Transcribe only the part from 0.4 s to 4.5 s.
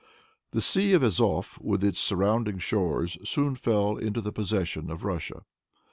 The Sea of Azof, with its surrounding shores, soon fell into the